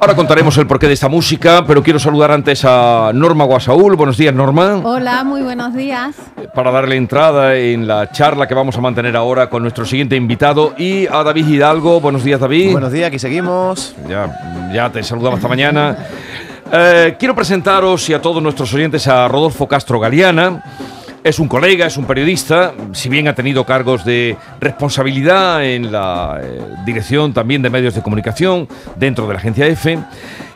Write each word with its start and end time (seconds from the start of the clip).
Ahora 0.00 0.14
contaremos 0.14 0.56
el 0.58 0.66
porqué 0.68 0.86
de 0.86 0.92
esta 0.92 1.08
música, 1.08 1.64
pero 1.66 1.82
quiero 1.82 1.98
saludar 1.98 2.30
antes 2.30 2.64
a 2.64 3.10
Norma 3.12 3.44
Guasaúl. 3.44 3.96
Buenos 3.96 4.16
días, 4.16 4.32
Norma. 4.32 4.80
Hola, 4.84 5.24
muy 5.24 5.42
buenos 5.42 5.74
días. 5.74 6.14
Para 6.54 6.70
darle 6.70 6.94
entrada 6.94 7.56
en 7.56 7.88
la 7.88 8.08
charla 8.12 8.46
que 8.46 8.54
vamos 8.54 8.76
a 8.76 8.80
mantener 8.80 9.16
ahora 9.16 9.50
con 9.50 9.62
nuestro 9.62 9.84
siguiente 9.84 10.14
invitado 10.14 10.74
y 10.78 11.08
a 11.08 11.24
David 11.24 11.48
Hidalgo. 11.48 12.00
Buenos 12.00 12.22
días, 12.22 12.38
David. 12.38 12.70
Buenos 12.72 12.92
días, 12.92 13.08
aquí 13.08 13.18
seguimos. 13.18 13.96
Ya, 14.08 14.70
ya 14.72 14.88
te 14.90 15.02
saludaba 15.02 15.34
esta 15.34 15.48
mañana. 15.48 15.96
Eh, 16.70 17.16
quiero 17.18 17.34
presentaros 17.34 18.08
y 18.08 18.14
a 18.14 18.22
todos 18.22 18.40
nuestros 18.40 18.72
oyentes 18.74 19.08
a 19.08 19.26
Rodolfo 19.26 19.66
Castro 19.66 19.98
Galeana. 19.98 20.62
Es 21.24 21.38
un 21.38 21.48
colega, 21.48 21.86
es 21.86 21.96
un 21.96 22.06
periodista, 22.06 22.72
si 22.92 23.08
bien 23.08 23.28
ha 23.28 23.34
tenido 23.34 23.64
cargos 23.64 24.04
de 24.04 24.36
responsabilidad 24.60 25.64
en 25.64 25.90
la 25.90 26.40
eh, 26.42 26.60
dirección 26.86 27.32
también 27.32 27.60
de 27.60 27.70
medios 27.70 27.94
de 27.94 28.02
comunicación 28.02 28.68
dentro 28.96 29.26
de 29.26 29.34
la 29.34 29.38
agencia 29.40 29.66
EFE 29.66 29.98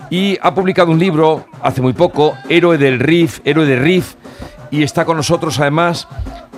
y 0.09 0.39
ha 0.41 0.55
publicado 0.55 0.93
un 0.93 0.99
libro 0.99 1.47
hace 1.63 1.81
muy 1.81 1.95
poco, 1.95 2.37
Héroe 2.49 2.79
del 2.79 3.01
RIF, 3.01 3.41
Héroe 3.45 3.67
de 3.67 3.77
RIF, 3.77 4.15
y 4.71 4.83
está 4.83 5.05
con 5.05 5.17
nosotros 5.17 5.59
además 5.59 6.07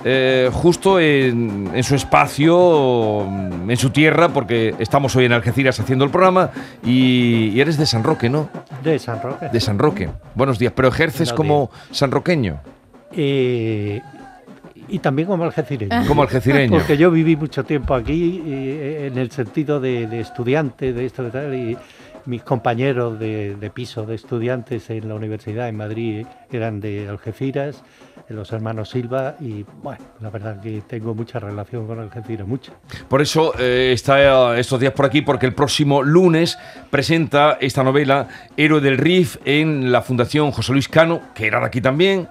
eh, 0.03 0.49
justo 0.53 0.99
en, 0.99 1.71
en, 1.73 1.83
su 1.83 1.95
espacio, 1.95 3.25
en 3.25 3.77
su 3.77 3.89
tierra, 3.89 4.29
porque 4.29 4.75
estamos 4.77 5.15
hoy 5.15 5.25
en 5.25 5.33
Algeciras 5.33 5.79
haciendo 5.79 6.05
el 6.05 6.11
programa 6.11 6.51
y, 6.85 7.47
y 7.55 7.59
eres 7.59 7.77
de 7.77 7.85
San 7.87 8.03
Roque, 8.03 8.29
¿no? 8.29 8.49
De 8.83 8.99
San 8.99 9.21
Roque. 9.21 9.49
De 9.49 9.59
San 9.59 9.79
Roque. 9.79 10.09
Buenos 10.35 10.59
días, 10.59 10.73
pero 10.75 10.89
ejerces 10.89 11.31
Buenos 11.31 11.33
como 11.33 11.71
sanroqueño. 11.91 12.59
Eh, 13.15 14.01
y 14.87 14.99
también 14.99 15.27
como 15.27 15.43
algecireño. 15.43 16.07
Como 16.07 16.21
algecireño. 16.21 16.71
Porque 16.77 16.97
yo 16.97 17.09
viví 17.09 17.35
mucho 17.35 17.63
tiempo 17.63 17.95
aquí 17.95 18.41
eh, 18.45 19.09
en 19.11 19.17
el 19.17 19.31
sentido 19.31 19.79
de, 19.79 20.07
de, 20.07 20.19
estudiante 20.19 20.93
de 20.93 21.05
esto 21.05 21.27
y 21.27 21.31
tal, 21.31 21.55
y 21.55 21.77
mis 22.25 22.43
compañeros 22.43 23.19
de, 23.19 23.55
de, 23.55 23.69
piso 23.69 24.05
de 24.05 24.15
estudiantes 24.15 24.89
en 24.89 25.07
la 25.07 25.15
universidad 25.15 25.69
en 25.69 25.77
Madrid 25.77 26.25
eran 26.51 26.79
de 26.79 27.07
Algeciras, 27.07 27.83
los 28.29 28.51
hermanos 28.51 28.89
Silva, 28.89 29.35
y 29.39 29.63
bueno, 29.83 30.03
la 30.21 30.29
verdad 30.31 30.59
que 30.59 30.81
tengo 30.87 31.13
mucha 31.13 31.39
relación 31.39 31.85
con 31.85 31.99
Algeciras, 31.99 32.47
mucha. 32.47 32.73
Por 33.07 33.21
eso 33.21 33.53
eh, 33.59 33.91
está 33.93 34.57
estos 34.57 34.79
días 34.79 34.93
por 34.93 35.05
aquí, 35.05 35.21
porque 35.21 35.45
el 35.45 35.53
próximo 35.53 36.01
lunes 36.01 36.57
presenta 36.89 37.57
esta 37.61 37.83
novela 37.83 38.27
Héroe 38.57 38.81
del 38.81 38.97
RIF 38.97 39.37
en 39.45 39.91
la 39.91 40.01
Fundación 40.01 40.51
José 40.51 40.71
Luis 40.71 40.89
Cano, 40.89 41.21
que 41.35 41.47
era 41.47 41.59
de 41.59 41.65
aquí 41.67 41.81
también. 41.81 42.27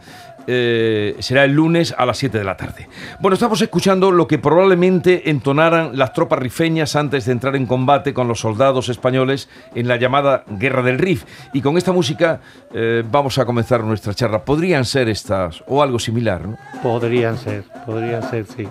Eh, 0.46 1.16
será 1.20 1.44
el 1.44 1.52
lunes 1.52 1.94
a 1.96 2.06
las 2.06 2.18
7 2.18 2.38
de 2.38 2.44
la 2.44 2.56
tarde. 2.56 2.88
Bueno, 3.20 3.34
estamos 3.34 3.60
escuchando 3.62 4.10
lo 4.10 4.26
que 4.26 4.38
probablemente 4.38 5.30
entonaran 5.30 5.96
las 5.96 6.12
tropas 6.12 6.38
rifeñas 6.38 6.96
antes 6.96 7.24
de 7.24 7.32
entrar 7.32 7.56
en 7.56 7.66
combate 7.66 8.12
con 8.12 8.28
los 8.28 8.40
soldados 8.40 8.88
españoles 8.88 9.48
en 9.74 9.88
la 9.88 9.96
llamada 9.96 10.44
Guerra 10.48 10.82
del 10.82 10.98
Rif. 10.98 11.24
Y 11.52 11.62
con 11.62 11.78
esta 11.78 11.92
música 11.92 12.40
eh, 12.72 13.02
vamos 13.10 13.38
a 13.38 13.44
comenzar 13.44 13.82
nuestra 13.84 14.14
charla. 14.14 14.44
¿Podrían 14.44 14.84
ser 14.84 15.08
estas 15.08 15.62
o 15.66 15.82
algo 15.82 15.98
similar? 15.98 16.46
¿no? 16.46 16.58
Podrían 16.82 17.38
ser, 17.38 17.64
podrían 17.86 18.28
ser, 18.28 18.46
sí. 18.46 18.68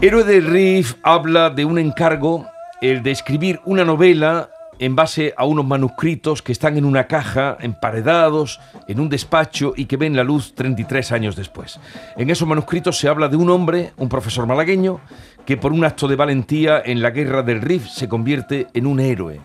Héroe 0.00 0.24
del 0.24 0.44
Rif 0.44 0.96
habla 1.02 1.48
de 1.48 1.64
un 1.64 1.78
encargo 1.78 2.46
el 2.90 3.02
de 3.02 3.12
escribir 3.12 3.60
una 3.64 3.82
novela 3.82 4.50
en 4.78 4.94
base 4.94 5.32
a 5.38 5.46
unos 5.46 5.66
manuscritos 5.66 6.42
que 6.42 6.52
están 6.52 6.76
en 6.76 6.84
una 6.84 7.06
caja, 7.06 7.56
emparedados, 7.60 8.60
en 8.88 9.00
un 9.00 9.08
despacho 9.08 9.72
y 9.74 9.86
que 9.86 9.96
ven 9.96 10.14
la 10.14 10.22
luz 10.22 10.54
33 10.54 11.12
años 11.12 11.34
después. 11.34 11.80
En 12.16 12.28
esos 12.28 12.46
manuscritos 12.46 12.98
se 12.98 13.08
habla 13.08 13.28
de 13.28 13.36
un 13.36 13.48
hombre, 13.48 13.92
un 13.96 14.10
profesor 14.10 14.46
malagueño, 14.46 15.00
que 15.46 15.56
por 15.56 15.72
un 15.72 15.84
acto 15.84 16.08
de 16.08 16.16
valentía 16.16 16.82
en 16.84 17.00
la 17.00 17.10
guerra 17.10 17.42
del 17.42 17.62
Rif 17.62 17.88
se 17.88 18.06
convierte 18.06 18.66
en 18.74 18.86
un 18.86 19.00
héroe. 19.00 19.40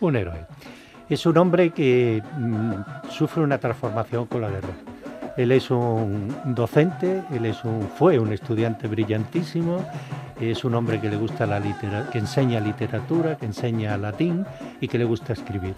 Un 0.00 0.16
héroe. 0.16 0.46
Es 1.08 1.24
un 1.26 1.36
hombre 1.38 1.70
que 1.70 2.20
mmm, 2.36 2.72
sufre 3.10 3.44
una 3.44 3.58
transformación 3.58 4.26
con 4.26 4.40
la 4.40 4.48
guerra. 4.48 4.91
Él 5.36 5.50
es 5.52 5.70
un 5.70 6.34
docente, 6.44 7.22
él 7.32 7.46
es 7.46 7.64
un, 7.64 7.88
fue 7.96 8.18
un 8.18 8.32
estudiante 8.32 8.86
brillantísimo, 8.86 9.82
es 10.38 10.64
un 10.64 10.74
hombre 10.74 11.00
que 11.00 11.08
le 11.08 11.16
gusta 11.16 11.46
la 11.46 11.58
literatura, 11.58 12.10
que 12.10 12.18
enseña 12.18 12.60
literatura, 12.60 13.36
que 13.36 13.46
enseña 13.46 13.96
latín 13.96 14.44
y 14.80 14.88
que 14.88 14.98
le 14.98 15.04
gusta 15.04 15.32
escribir. 15.32 15.74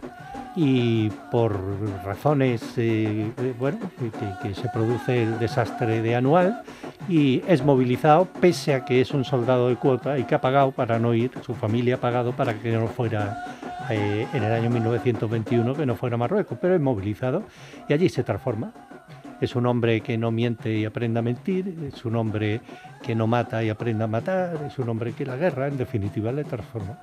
Y 0.57 1.11
por 1.31 1.57
razones, 2.05 2.63
eh, 2.77 3.33
bueno, 3.59 3.79
que, 3.99 4.49
que, 4.49 4.55
se 4.55 4.69
produce 4.69 5.25
el 5.25 5.39
desastre 5.39 6.01
de 6.01 6.15
anual 6.15 6.63
y 7.09 7.43
es 7.49 7.65
movilizado 7.65 8.27
pese 8.41 8.75
a 8.75 8.85
que 8.85 9.01
es 9.01 9.13
un 9.13 9.25
soldado 9.25 9.69
de 9.69 9.77
cuota 9.77 10.19
y 10.19 10.25
que 10.25 10.35
ha 10.37 10.41
pagado 10.41 10.71
para 10.71 10.99
no 10.99 11.13
ir, 11.13 11.33
su 11.45 11.55
familia 11.55 11.97
ha 11.97 12.01
pagado 12.01 12.33
para 12.33 12.55
que 12.55 12.71
no 12.73 12.87
fuera 12.87 13.45
eh, 13.91 14.27
en 14.33 14.43
el 14.43 14.53
año 14.53 14.71
1921, 14.71 15.75
que 15.75 15.87
no 15.87 15.97
fuera 15.97 16.15
a 16.15 16.19
Marruecos, 16.19 16.57
pero 16.61 16.75
es 16.75 16.81
movilizado 16.81 17.43
y 17.89 17.93
allí 17.93 18.09
se 18.09 18.23
transforma 18.23 18.73
es 19.45 19.55
un 19.55 19.67
hombre 19.67 20.01
que 20.01 20.19
no 20.19 20.31
miente 20.31 20.75
y 20.75 20.85
aprende 20.85 21.19
a 21.19 21.23
mentir, 21.23 21.75
es 21.93 22.05
un 22.05 22.17
hombre 22.17 22.61
que 23.03 23.15
no 23.15 23.27
mata 23.27 23.63
y 23.63 23.71
aprende 23.71 24.05
a 24.05 24.07
matar, 24.07 24.59
es 24.67 24.79
un 24.79 24.89
hombre 24.89 25.13
que 25.13 25.25
la 25.25 25.37
guerra, 25.37 25.69
en 25.69 25.77
definitiva, 25.77 26.33
le 26.33 26.45
transforma. 26.45 26.99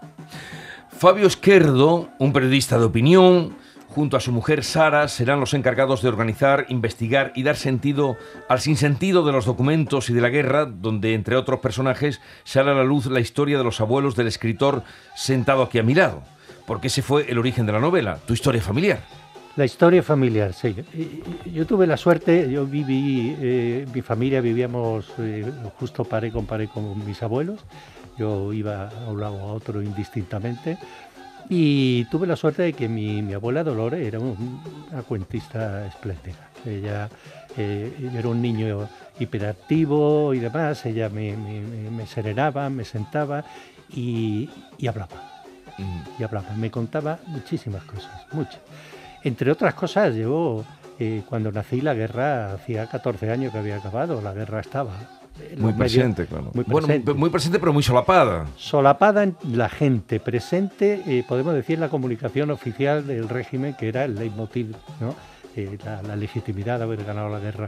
Fabio 0.89 1.27
Esquerdo, 1.27 2.09
un 2.19 2.33
periodista 2.33 2.77
de 2.77 2.85
opinión, 2.85 3.55
junto 3.87 4.17
a 4.17 4.19
su 4.19 4.31
mujer 4.31 4.63
Sara, 4.63 5.07
serán 5.07 5.39
los 5.39 5.53
encargados 5.53 6.01
de 6.01 6.09
organizar, 6.09 6.65
investigar 6.69 7.31
y 7.35 7.43
dar 7.43 7.55
sentido 7.55 8.17
al 8.49 8.59
sinsentido 8.59 9.25
de 9.25 9.31
los 9.31 9.45
documentos 9.45 10.09
y 10.09 10.13
de 10.13 10.21
la 10.21 10.29
guerra, 10.29 10.65
donde, 10.65 11.13
entre 11.13 11.35
otros 11.35 11.59
personajes, 11.59 12.21
sale 12.43 12.71
a 12.71 12.75
la 12.75 12.83
luz 12.83 13.05
la 13.05 13.19
historia 13.19 13.57
de 13.57 13.63
los 13.63 13.81
abuelos 13.81 14.15
del 14.15 14.27
escritor 14.27 14.83
sentado 15.15 15.63
aquí 15.63 15.79
a 15.79 15.83
mi 15.83 15.93
lado. 15.93 16.23
Porque 16.65 16.87
ese 16.87 17.01
fue 17.01 17.29
el 17.29 17.37
origen 17.37 17.65
de 17.65 17.73
la 17.73 17.79
novela, 17.79 18.19
tu 18.25 18.33
historia 18.33 18.61
familiar. 18.61 19.01
La 19.57 19.65
historia 19.65 20.01
familiar, 20.01 20.53
sí. 20.53 20.73
Yo 21.53 21.65
tuve 21.65 21.85
la 21.85 21.97
suerte, 21.97 22.49
yo 22.49 22.65
viví, 22.65 23.35
eh, 23.39 23.85
mi 23.93 24.01
familia 24.01 24.39
vivíamos 24.39 25.11
eh, 25.19 25.45
justo 25.77 26.05
paré 26.05 26.31
con 26.31 26.45
paré 26.45 26.69
con 26.69 27.05
mis 27.05 27.21
abuelos. 27.21 27.59
Yo 28.17 28.53
iba 28.53 28.87
a 28.87 29.09
un 29.09 29.19
lado 29.19 29.39
a 29.39 29.53
otro 29.53 29.81
indistintamente. 29.81 30.77
Y 31.49 32.05
tuve 32.05 32.27
la 32.27 32.37
suerte 32.37 32.61
de 32.61 32.73
que 32.73 32.87
mi, 32.87 33.21
mi 33.21 33.33
abuela 33.33 33.63
Dolores 33.63 34.07
era 34.07 34.19
un, 34.19 34.61
una 34.89 35.01
cuentista 35.03 35.85
espléndida. 35.85 36.49
Ella 36.65 37.09
eh, 37.57 37.91
yo 37.99 38.17
era 38.17 38.29
un 38.29 38.41
niño 38.41 38.87
hiperactivo 39.19 40.33
y 40.33 40.39
demás. 40.39 40.85
Ella 40.85 41.09
me, 41.09 41.35
me, 41.35 41.61
me 41.89 42.07
serenaba, 42.07 42.69
me 42.69 42.85
sentaba 42.85 43.43
y, 43.89 44.49
y 44.77 44.87
hablaba. 44.87 45.43
Mm. 45.77 46.21
Y 46.21 46.23
hablaba. 46.23 46.51
Me 46.55 46.71
contaba 46.71 47.19
muchísimas 47.27 47.83
cosas, 47.83 48.13
muchas. 48.31 48.61
Entre 49.23 49.51
otras 49.51 49.73
cosas, 49.73 50.15
yo 50.15 50.63
eh, 50.99 51.23
cuando 51.27 51.51
nací 51.51 51.81
la 51.81 51.93
guerra 51.93 52.53
hacía 52.53 52.87
14 52.87 53.31
años 53.31 53.51
que 53.51 53.59
había 53.59 53.77
acabado, 53.77 54.21
la 54.21 54.33
guerra 54.33 54.59
estaba. 54.59 54.93
Muy 55.57 55.73
presente, 55.73 56.25
claro. 56.25 56.51
Muy 56.53 56.63
presente. 56.63 57.05
Bueno, 57.05 57.19
muy 57.19 57.29
presente, 57.29 57.59
pero 57.59 57.73
muy 57.73 57.83
solapada. 57.83 58.45
Solapada 58.57 59.23
en 59.23 59.35
la 59.53 59.69
gente, 59.69 60.19
presente, 60.19 61.01
eh, 61.07 61.23
podemos 61.27 61.53
decir, 61.53 61.79
la 61.79 61.89
comunicación 61.89 62.51
oficial 62.51 63.07
del 63.07 63.29
régimen, 63.29 63.75
que 63.75 63.87
era 63.87 64.05
el 64.05 64.15
leitmotiv, 64.15 64.75
¿no? 64.99 65.15
Eh, 65.55 65.77
la, 65.83 66.01
la, 66.03 66.15
legitimidad 66.15 66.77
de 66.77 66.85
haber 66.85 67.03
ganado 67.03 67.29
la 67.29 67.39
guerra. 67.39 67.67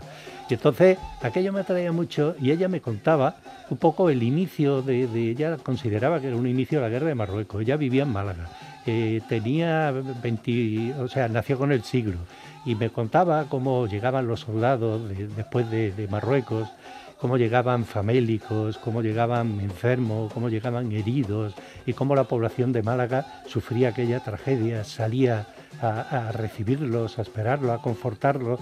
Y 0.50 0.54
entonces 0.54 0.98
aquello 1.22 1.52
me 1.52 1.62
atraía 1.62 1.92
mucho 1.92 2.36
y 2.40 2.52
ella 2.52 2.70
me 2.70 2.80
contaba 2.80 3.36
un 3.70 3.78
poco 3.78 4.10
el 4.10 4.24
inicio 4.24 4.82
de, 4.82 5.08
de 5.08 5.32
ella 5.32 5.58
consideraba 5.58 6.22
que 6.22 6.28
era 6.28 6.38
un 6.38 6.48
inicio 6.48 6.80
de 6.80 6.86
la 6.86 6.90
guerra 6.90 7.08
de 7.08 7.16
Marruecos. 7.16 7.62
Ella 7.62 7.76
vivía 7.76 8.04
en 8.04 8.14
Málaga 8.14 8.48
eh, 8.86 9.22
tenía 9.30 9.92
20, 9.92 10.96
o 11.00 11.08
sea, 11.08 11.28
nació 11.28 11.58
con 11.58 11.72
el 11.72 11.84
siglo 11.84 12.18
y 12.66 12.76
me 12.76 12.90
contaba 12.90 13.46
cómo 13.50 13.88
llegaban 13.88 14.28
los 14.28 14.42
soldados 14.42 15.08
de, 15.10 15.28
después 15.28 15.70
de, 15.70 16.08
Marruecos, 16.10 16.70
cómo 17.18 17.38
llegaban 17.38 17.86
famélicos, 17.86 18.78
cómo 18.78 19.02
llegaban 19.02 19.60
enfermos, 19.62 20.34
cómo 20.34 20.50
llegaban 20.50 20.92
heridos 20.92 21.54
y 21.86 21.94
cómo 21.94 22.16
la 22.16 22.26
población 22.26 22.74
de 22.74 22.84
Málaga 22.84 23.26
sufría 23.48 23.90
aquella 23.90 24.20
tragedia, 24.20 24.84
salía 24.84 25.48
a, 25.82 26.32
recibirlos, 26.34 27.20
a 27.20 27.22
esperarlos, 27.22 27.72
a 27.72 27.82
confortarlos 27.82 28.60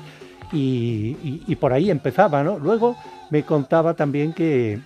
y, 0.52 1.42
y 1.48 1.56
por 1.56 1.74
ahí 1.74 1.90
empezaba, 1.90 2.44
¿no? 2.44 2.60
Luego 2.60 2.96
me 3.30 3.44
contaba 3.44 3.96
también 3.96 4.34
que 4.34 4.80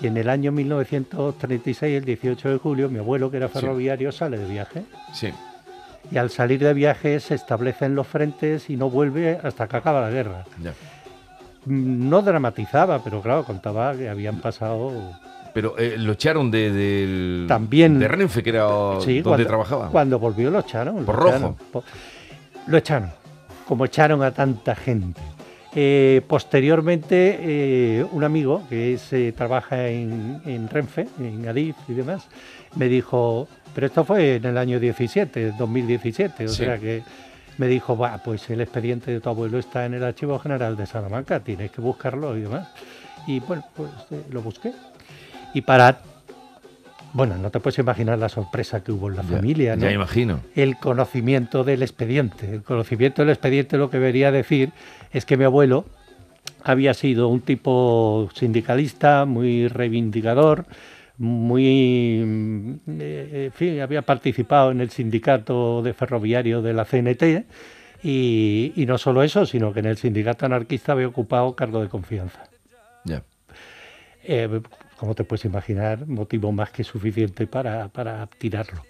que 0.00 0.08
en 0.08 0.16
el 0.16 0.28
año 0.28 0.52
1936, 0.52 1.96
el 1.98 2.04
18 2.04 2.48
de 2.50 2.58
julio, 2.58 2.88
mi 2.88 2.98
abuelo, 2.98 3.30
que 3.30 3.38
era 3.38 3.48
ferroviario, 3.48 4.12
sí. 4.12 4.18
sale 4.18 4.38
de 4.38 4.46
viaje. 4.46 4.82
Sí. 5.12 5.30
Y 6.10 6.18
al 6.18 6.30
salir 6.30 6.60
de 6.60 6.72
viaje 6.74 7.18
se 7.20 7.34
establece 7.34 7.84
en 7.86 7.94
los 7.94 8.06
frentes 8.06 8.70
y 8.70 8.76
no 8.76 8.90
vuelve 8.90 9.38
hasta 9.42 9.66
que 9.66 9.76
acaba 9.76 10.00
la 10.02 10.10
guerra. 10.10 10.44
Ya. 10.62 10.70
mm, 11.64 12.08
no 12.08 12.22
dramatizaba, 12.22 13.02
pero 13.02 13.20
claro, 13.22 13.44
contaba 13.44 13.94
que 13.96 14.08
habían 14.08 14.36
pasado 14.40 14.92
Pero 15.54 15.76
eh, 15.78 15.96
lo 15.98 16.12
echaron 16.12 16.50
de, 16.50 16.70
del- 16.70 17.46
También- 17.48 17.98
de 17.98 18.06
Renfe, 18.08 18.42
que 18.42 18.50
era 18.50 18.68
Sí, 19.00 19.20
donde 19.20 19.22
cuando, 19.22 19.46
trabajaba. 19.46 19.88
Cuando 19.90 20.18
volvió 20.18 20.50
lo 20.50 20.60
echaron. 20.60 21.04
Por 21.04 21.14
lo 21.16 21.22
rojo. 21.22 21.36
echaron. 21.36 21.56
Lo 22.68 22.76
echaron, 22.78 23.10
como 23.66 23.84
echaron 23.86 24.22
a 24.22 24.30
tanta 24.32 24.74
gente. 24.76 25.20
Eh, 25.78 26.22
posteriormente, 26.26 27.38
eh, 27.38 28.06
un 28.10 28.24
amigo 28.24 28.62
que 28.70 28.98
trabaja 29.36 29.88
en, 29.88 30.40
en 30.46 30.70
Renfe, 30.70 31.06
en 31.20 31.46
Adif 31.46 31.76
y 31.86 31.92
demás, 31.92 32.26
me 32.76 32.88
dijo, 32.88 33.46
pero 33.74 33.86
esto 33.86 34.02
fue 34.02 34.36
en 34.36 34.46
el 34.46 34.56
año 34.56 34.80
17, 34.80 35.52
2017, 35.58 36.46
o 36.46 36.48
Sí. 36.48 36.64
sea 36.64 36.78
que 36.78 37.02
me 37.58 37.66
dijo, 37.68 37.94
va, 37.96 38.16
pues 38.24 38.48
el 38.48 38.62
expediente 38.62 39.10
de 39.10 39.20
tu 39.20 39.28
abuelo 39.28 39.58
está 39.58 39.84
en 39.84 39.92
el 39.92 40.02
Archivo 40.04 40.38
General 40.38 40.76
de 40.78 40.86
Salamanca, 40.86 41.40
tienes 41.40 41.70
que 41.70 41.82
buscarlo 41.82 42.34
y 42.38 42.40
demás. 42.40 42.68
Y 43.26 43.40
bueno, 43.40 43.62
pues 43.76 43.90
eh, 44.12 44.22
lo 44.30 44.40
busqué. 44.40 44.72
Y 45.52 45.60
para... 45.60 45.98
Bueno, 47.16 47.38
no 47.38 47.50
te 47.50 47.60
puedes 47.60 47.78
imaginar 47.78 48.18
la 48.18 48.28
sorpresa 48.28 48.84
que 48.84 48.92
hubo 48.92 49.08
en 49.08 49.16
la 49.16 49.22
Ya- 49.22 49.28
familia, 49.28 49.74
¿no? 49.74 49.82
Ya 49.84 49.90
imagino. 49.92 50.40
el 50.54 50.76
conocimiento 50.76 51.64
del 51.64 51.82
expediente. 51.82 52.52
El 52.52 52.62
conocimiento 52.62 53.22
del 53.22 53.30
expediente 53.30 53.78
lo 53.78 53.88
que 53.88 53.98
vería 53.98 54.30
decir 54.30 54.70
es 55.12 55.24
que 55.24 55.38
mi 55.38 55.44
abuelo 55.44 55.86
había 56.62 56.92
sido 56.92 57.28
un 57.28 57.40
tipo 57.40 58.28
sindicalista, 58.34 59.24
muy 59.24 59.66
reivindicador, 59.68 60.66
muy... 61.16 62.22
mm, 62.22 62.74
eh, 63.00 63.42
En 63.46 63.52
fin, 63.52 63.80
había 63.80 64.02
participado 64.02 64.70
en 64.70 64.82
el 64.82 64.90
sindicato 64.90 65.80
de 65.82 65.94
ferroviario 65.94 66.60
de 66.60 66.74
la 66.74 66.84
CNT 66.84 67.46
y, 68.02 68.74
y 68.76 68.84
no 68.84 68.98
solo 68.98 69.22
eso, 69.22 69.46
sino 69.46 69.72
que 69.72 69.80
en 69.80 69.86
el 69.86 69.96
sindicato 69.96 70.44
anarquista 70.44 70.92
había 70.92 71.08
ocupado 71.08 71.56
cargo 71.56 71.80
de 71.80 71.88
confianza. 71.88 72.44
Ya. 73.04 73.22
Eh, 74.22 74.60
como 74.98 75.14
te 75.14 75.24
puedes 75.24 75.44
imaginar, 75.44 76.06
motivo 76.06 76.52
más 76.52 76.70
que 76.70 76.84
suficiente 76.84 77.46
para, 77.46 77.88
para 77.88 78.26
tirarlo. 78.38 78.82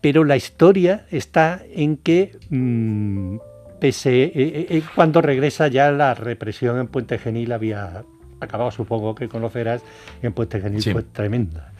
Pero 0.00 0.24
la 0.24 0.36
historia 0.36 1.06
está 1.10 1.62
en 1.70 1.96
que, 1.96 2.38
mm, 2.48 3.36
pese, 3.78 4.24
eh, 4.24 4.32
eh, 4.34 4.66
eh, 4.70 4.82
cuando 4.94 5.20
regresa 5.20 5.68
ya 5.68 5.90
la 5.90 6.14
represión 6.14 6.78
en 6.78 6.86
Puente 6.88 7.18
Genil 7.18 7.52
había 7.52 8.04
acabado, 8.40 8.70
supongo 8.70 9.14
que 9.14 9.28
conocerás, 9.28 9.82
en 10.22 10.32
Puente 10.32 10.60
Genil 10.60 10.82
Sí. 10.82 10.92
fue 10.92 11.02
tremenda. 11.02 11.72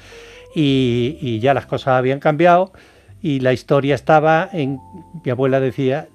Y, 0.54 1.18
y 1.20 1.40
ya 1.40 1.54
las 1.54 1.66
cosas 1.66 1.94
habían 1.94 2.20
cambiado 2.20 2.72
y 3.22 3.40
la 3.40 3.52
historia 3.52 3.94
estaba 3.94 4.48
en, 4.52 4.78
mi 5.24 5.30
abuela 5.30 5.60
decía, 5.60 6.08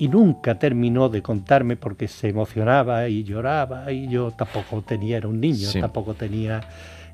y 0.00 0.08
nunca 0.08 0.58
terminó 0.58 1.08
de 1.08 1.22
contarme 1.22 1.76
porque 1.76 2.08
se 2.08 2.28
emocionaba 2.30 3.08
y 3.08 3.22
lloraba 3.22 3.92
y 3.92 4.08
yo 4.08 4.30
tampoco 4.32 4.82
tenía, 4.82 5.18
era 5.18 5.28
un 5.28 5.40
niño, 5.40 5.68
Sí. 5.68 5.80
tampoco 5.80 6.14
tenía 6.14 6.60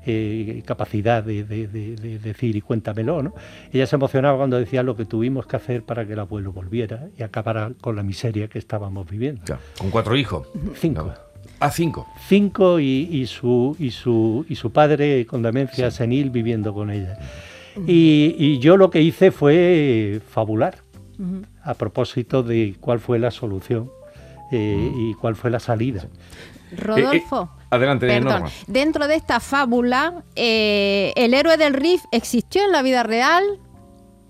eh, 0.09 0.63
capacidad 0.65 1.21
de, 1.21 1.43
de- 1.43 1.67
de- 1.67 1.95
de 1.97 2.17
decir 2.19 2.55
y 2.55 2.61
cuéntamelo, 2.61 3.21
¿no? 3.21 3.33
Ella 3.73 3.85
se 3.85 3.97
emocionaba 3.97 4.37
cuando 4.37 4.57
decía 4.57 4.81
lo 4.81 4.95
que 4.95 5.03
tuvimos 5.03 5.45
que 5.47 5.57
hacer 5.57 5.83
para 5.83 6.05
que 6.07 6.13
el 6.13 6.19
abuelo 6.19 6.53
volviera 6.53 7.09
y 7.17 7.23
acabara 7.23 7.71
con 7.81 7.97
la 7.97 8.03
miseria 8.03 8.47
que 8.47 8.57
estábamos 8.57 9.09
viviendo. 9.09 9.41
Claro. 9.43 9.61
Con 9.77 9.89
cuatro 9.89 10.15
hijos. 10.15 10.47
Cinco. 10.75 11.11
Ah, 11.59 11.69
cinco. 11.71 12.07
Cinco 12.27 12.79
y, 12.79 13.09
y 13.11 13.25
su, 13.25 13.75
y, 13.79 13.91
su, 13.91 14.45
y 14.47 14.55
su 14.55 14.71
padre 14.71 15.25
con 15.25 15.41
demencia 15.41 15.91
senil 15.91 16.29
viviendo 16.29 16.73
con 16.73 16.89
ella. 16.89 17.17
Y, 17.85 18.33
y 18.39 18.59
yo 18.59 18.77
lo 18.77 18.89
que 18.89 19.01
hice 19.01 19.31
fue 19.31 20.21
fabular 20.29 20.75
a 21.67 21.73
propósito 21.73 22.43
de 22.43 22.75
cuál 22.79 22.99
fue 22.99 23.19
la 23.19 23.31
solución 23.31 23.91
eh, 24.51 24.91
y 24.95 25.13
cuál 25.15 25.35
fue 25.35 25.49
la 25.51 25.59
salida. 25.59 26.07
Rodolfo. 26.77 27.43
Eh, 27.43 27.61
eh, 27.61 27.67
adelante, 27.71 28.07
Perdón. 28.07 28.31
Norma. 28.31 28.49
Dentro 28.67 29.07
de 29.07 29.15
esta 29.15 29.39
fábula, 29.39 30.23
eh, 30.35 31.13
¿el 31.15 31.33
héroe 31.33 31.57
del 31.57 31.73
RIF 31.73 32.01
existió 32.11 32.63
en 32.65 32.71
la 32.71 32.81
vida 32.81 33.03
real? 33.03 33.43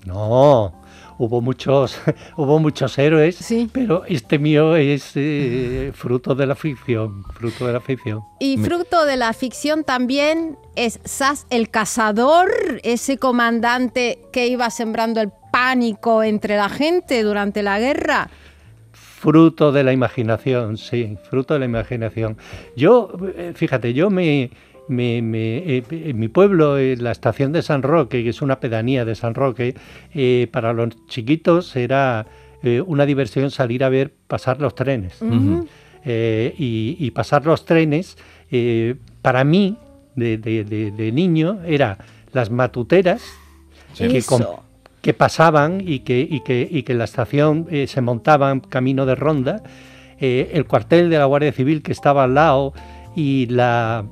No, 0.05 0.73
hubo 1.17 1.41
muchos, 1.41 1.99
hubo 2.37 2.59
muchos 2.59 2.97
héroes, 2.97 3.35
Sí. 3.35 3.69
pero 3.71 4.05
este 4.05 4.39
mío 4.39 4.75
es 4.75 5.11
eh, 5.15 5.91
fruto 5.93 6.33
de 6.35 6.45
la 6.47 6.55
ficción, 6.55 7.23
fruto 7.33 7.67
de 7.67 7.73
la 7.73 7.81
ficción. 7.81 8.21
Y 8.39 8.57
fruto 8.57 9.05
de 9.05 9.17
la 9.17 9.33
ficción 9.33 9.83
también 9.83 10.57
es 10.75 10.99
Sas 11.03 11.45
el 11.49 11.69
cazador, 11.69 12.49
ese 12.83 13.17
comandante 13.17 14.19
que 14.31 14.47
iba 14.47 14.69
sembrando 14.69 15.21
el 15.21 15.31
pánico 15.61 16.21
entre 16.21 16.55
la 16.55 16.69
gente 16.69 17.23
durante 17.23 17.63
la 17.63 17.79
guerra. 17.79 18.29
Fruto 18.93 19.71
de 19.71 19.83
la 19.83 19.91
imaginación, 19.91 20.77
sí, 20.77 21.17
fruto 21.29 21.55
de 21.55 21.61
la 21.61 21.65
imaginación. 21.65 22.37
Yo, 22.75 23.11
eh, 23.35 23.53
fíjate, 23.55 23.93
yo 23.95 24.11
me, 24.11 24.51
me- 24.87 25.17
eh, 25.17 25.83
en 25.89 26.19
mi 26.19 26.27
pueblo, 26.27 26.77
en 26.77 27.03
la 27.03 27.11
estación 27.11 27.51
de 27.53 27.63
San 27.63 27.81
Roque, 27.81 28.23
que 28.23 28.29
es 28.29 28.41
una 28.43 28.59
pedanía 28.59 29.03
de 29.03 29.15
San 29.15 29.33
Roque, 29.33 29.73
eh, 30.13 30.47
para 30.51 30.73
los 30.73 30.89
chiquitos 31.07 31.75
era 31.75 32.27
eh, 32.61 32.81
una 32.85 33.07
diversión 33.07 33.49
salir 33.49 33.83
a 33.83 33.89
ver 33.89 34.13
pasar 34.27 34.61
los 34.61 34.75
trenes. 34.75 35.19
Eh, 36.05 36.53
y, 36.57 36.95
y 36.99 37.11
pasar 37.11 37.45
los 37.47 37.65
trenes, 37.65 38.15
eh, 38.51 38.95
para 39.23 39.43
mí, 39.43 39.75
de, 40.15 40.37
de- 40.37 40.63
de- 40.63 40.91
de 40.91 41.11
niño, 41.11 41.59
era 41.65 41.97
las 42.31 42.51
matuteras 42.51 43.23
que. 44.11 44.21
Que 45.01 45.13
pasaban 45.13 45.81
y 45.85 45.99
que, 45.99 46.19
y 46.29 46.41
que, 46.43 46.67
y 46.69 46.83
que 46.83 46.91
en 46.93 46.97
la 46.97 47.05
estación 47.05 47.67
eh, 47.69 47.87
se 47.87 48.01
montaban 48.01 48.59
camino 48.59 49.05
de 49.05 49.15
ronda, 49.15 49.61
eh, 50.19 50.51
el 50.53 50.65
cuartel 50.65 51.09
de 51.09 51.17
la 51.17 51.25
Guardia 51.25 51.51
Civil 51.53 51.81
que 51.81 51.91
estaba 51.91 52.23
al 52.23 52.33
lado 52.35 52.73
y 53.15 53.45
la 53.47 54.05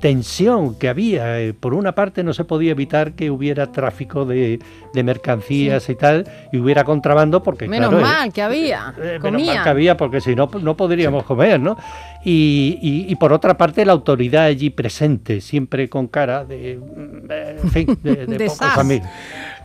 tensión 0.00 0.78
que 0.78 0.88
había. 0.88 1.40
eh, 1.40 1.54
por 1.54 1.74
una 1.74 1.92
parte 1.92 2.22
no 2.22 2.32
se 2.32 2.44
podía 2.44 2.70
evitar 2.70 3.14
que 3.14 3.30
hubiera 3.32 3.72
tráfico 3.72 4.24
de, 4.24 4.60
de 4.94 5.02
mercancías 5.02 5.88
y 5.88 5.96
tal, 5.96 6.24
y 6.52 6.58
hubiera 6.58 6.84
contrabando 6.84 7.42
porque... 7.42 7.66
Menos 7.68 7.88
claro, 7.90 8.04
eh, 8.04 8.08
mal 8.08 8.32
que 8.32 8.42
había. 8.42 8.94
eh, 9.02 9.18
menos 9.20 9.42
mal 9.42 9.62
que 9.64 9.68
había, 9.68 9.96
porque 9.96 10.20
si 10.20 10.36
no, 10.36 10.48
no 10.62 10.76
podríamos 10.76 11.24
comer, 11.24 11.58
¿no? 11.58 11.76
Y, 12.24 12.78
y- 12.80 13.10
y 13.10 13.16
por 13.16 13.32
otra 13.32 13.56
parte, 13.56 13.84
la 13.84 13.92
autoridad 13.92 14.44
allí 14.44 14.70
presente, 14.70 15.40
siempre 15.40 15.88
con 15.88 16.06
cara 16.06 16.44
de. 16.44 16.78
mm, 16.78 17.30
En 17.64 17.70
fin, 17.70 17.98
de, 18.02 18.26
de 18.26 18.26
De 18.38 18.46
pocos 18.46 18.60
amigos. 18.78 19.08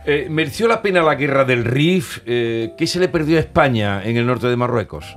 Eh, 0.06 0.26
¿Mereció 0.30 0.68
la 0.68 0.82
pena 0.82 1.02
la 1.02 1.14
guerra 1.14 1.44
del 1.44 1.64
Rif? 1.64 2.20
Eh, 2.26 2.72
¿Qué 2.76 2.86
se 2.86 3.00
le 3.00 3.08
perdió 3.08 3.38
a 3.38 3.40
España 3.40 4.02
en 4.04 4.16
el 4.16 4.26
norte 4.26 4.46
de 4.48 4.56
Marruecos? 4.56 5.16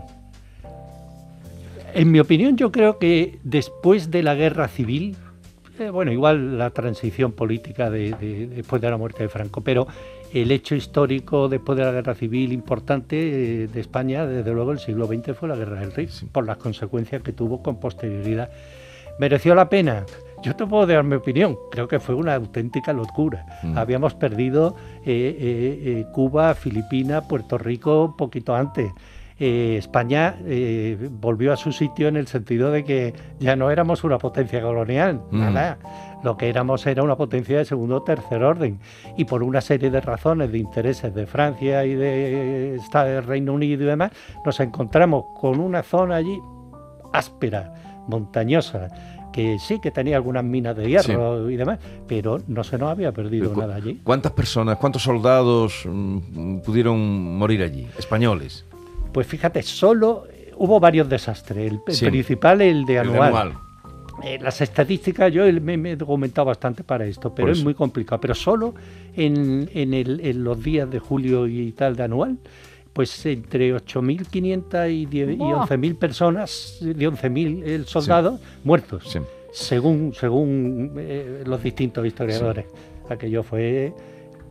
En 1.93 2.11
mi 2.11 2.19
opinión, 2.19 2.55
yo 2.55 2.71
creo 2.71 2.97
que 2.99 3.39
después 3.43 4.11
de 4.11 4.23
la 4.23 4.35
guerra 4.35 4.67
civil, 4.67 5.17
eh, 5.79 5.89
bueno, 5.89 6.11
igual 6.11 6.57
la 6.57 6.69
transición 6.69 7.31
política 7.33 7.89
de, 7.89 8.13
de- 8.13 8.47
después 8.47 8.81
de 8.81 8.89
la 8.89 8.97
muerte 8.97 9.23
de 9.23 9.29
Franco, 9.29 9.61
pero 9.61 9.87
el 10.33 10.51
hecho 10.51 10.75
histórico 10.75 11.49
después 11.49 11.77
de 11.77 11.83
la 11.85 11.91
guerra 11.91 12.13
civil 12.15 12.53
importante 12.53 13.67
de 13.67 13.79
España, 13.79 14.25
desde 14.25 14.51
luego 14.53 14.71
el 14.71 14.79
siglo 14.79 15.07
XX 15.07 15.35
fue 15.37 15.49
la 15.49 15.55
guerra 15.55 15.79
del 15.81 15.91
Rif, 15.91 16.23
por 16.31 16.45
las 16.45 16.57
consecuencias 16.57 17.21
que 17.23 17.33
tuvo 17.33 17.61
con 17.61 17.79
posterioridad. 17.79 18.49
¿Mereció 19.19 19.55
la 19.55 19.67
pena? 19.69 20.05
Yo 20.43 20.55
te 20.55 20.65
puedo 20.65 20.85
dar 20.85 21.03
mi 21.03 21.15
opinión. 21.15 21.57
Creo 21.71 21.87
que 21.87 21.99
fue 21.99 22.15
una 22.15 22.35
auténtica 22.35 22.93
locura. 22.93 23.45
Mm. 23.63 23.77
Habíamos 23.77 24.13
perdido 24.13 24.75
eh, 25.05 25.35
eh, 25.39 25.81
eh, 25.99 26.05
Cuba, 26.13 26.53
Filipinas, 26.53 27.23
Puerto 27.27 27.57
Rico 27.57 28.05
un 28.05 28.15
poquito 28.15 28.55
antes. 28.55 28.91
Eh, 29.39 29.75
España 29.77 30.35
eh, 30.45 31.09
volvió 31.11 31.53
a 31.53 31.57
su 31.57 31.71
sitio 31.71 32.07
en 32.07 32.17
el 32.17 32.25
sentido 32.27 32.71
de 32.71 32.83
que 32.83 33.13
ya 33.39 33.55
no 33.55 33.69
éramos 33.69 34.03
una 34.03 34.17
potencia 34.17 34.61
colonial, 34.61 35.21
Mm. 35.31 35.53
nada. 35.53 35.77
Lo 36.23 36.35
que 36.37 36.49
éramos 36.49 36.85
era 36.87 37.03
una 37.03 37.15
potencia 37.15 37.57
de 37.59 37.65
segundo 37.65 37.97
o 37.97 38.03
tercer 38.03 38.41
orden. 38.43 38.79
Y 39.15 39.25
por 39.25 39.43
una 39.43 39.61
serie 39.61 39.91
de 39.91 40.01
razones, 40.01 40.51
de 40.51 40.57
intereses 40.57 41.13
de 41.13 41.27
Francia 41.27 41.85
y 41.85 41.93
de, 41.93 42.79
de 42.91 43.21
Reino 43.21 43.53
Unido 43.53 43.83
y 43.83 43.85
demás, 43.85 44.11
nos 44.43 44.59
encontramos 44.59 45.25
con 45.39 45.59
una 45.59 45.83
zona 45.83 46.15
allí 46.15 46.39
áspera, 47.13 47.73
montañosa, 48.07 48.87
que 49.37 49.59
sí 49.59 49.79
que 49.79 49.91
tenía 49.91 50.15
algunas 50.15 50.43
minas 50.43 50.75
de 50.75 50.89
hierro 50.89 51.47
y 51.51 51.55
demás, 51.57 51.77
pero 52.07 52.39
no 52.47 52.63
se 52.63 52.77
nos 52.79 52.89
había 52.89 53.11
perdido 53.11 53.53
nada 53.55 53.75
allí. 53.75 53.99
¿Cuántas 54.03 54.31
personas, 54.31 54.77
cuántos 54.77 55.03
soldados 55.03 55.83
mm, 55.85 56.57
pudieron 56.65 57.37
morir 57.37 57.61
allí? 57.61 57.87
Españoles. 57.99 58.65
Pues 59.11 59.27
fíjate, 59.27 59.61
solo 59.61 60.25
eh, 60.31 60.51
hubo 60.57 60.79
varios 60.79 61.07
desastres. 61.07 61.71
El, 61.71 61.79
Sí. 61.95 62.07
principal, 62.07 62.61
el 62.61 62.83
de 62.85 62.97
El 62.97 63.11
de 63.11 63.13
anual. 63.19 63.27
anual. 63.29 63.53
Eh, 64.23 64.39
las 64.41 64.59
estadísticas, 64.61 65.31
yo 65.31 65.43
me, 65.61 65.77
me 65.77 65.91
he 65.91 65.95
documentado 65.95 66.45
bastante 66.47 66.83
para 66.83 67.05
esto, 67.05 67.35
pero 67.35 67.49
Por 67.49 67.55
es 67.55 67.63
muy 67.63 67.75
complicado. 67.75 68.19
Pero 68.19 68.33
solo 68.33 68.73
en, 69.15 69.69
en 69.73 69.93
el- 69.93 70.19
en 70.25 70.43
los 70.43 70.63
días 70.63 70.89
de 70.89 70.97
julio 70.97 71.45
y 71.47 71.71
tal 71.73 71.95
de 71.95 72.03
anual, 72.03 72.37
pues 72.97 73.23
entre 73.27 73.75
8.500 73.75 74.91
y, 74.91 75.05
10 75.05 75.29
y 75.29 75.35
Buah. 75.35 75.67
11.000 75.67 75.99
personas, 75.99 76.77
de 76.81 77.07
11.000 77.07 77.63
el 77.63 77.85
soldados 77.85 78.41
muertos, 78.63 79.03
Sí. 79.05 79.19
según, 79.51 80.15
según 80.15 80.93
eh, 80.97 81.43
los 81.45 81.61
distintos 81.61 82.03
historiadores. 82.07 82.65
Aquello 83.07 83.43
fue 83.43 83.93